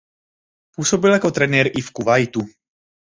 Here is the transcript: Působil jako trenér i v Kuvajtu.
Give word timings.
Působil 0.75 1.11
jako 1.13 1.31
trenér 1.31 1.67
i 1.77 1.81
v 1.81 1.91
Kuvajtu. 1.91 2.39